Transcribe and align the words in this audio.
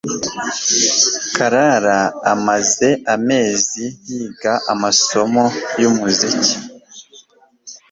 Clara 1.33 1.99
amaze 2.33 2.89
amezi 3.15 3.85
yiga 4.07 4.53
amasomo 4.73 5.43
yumuziki 5.81 6.53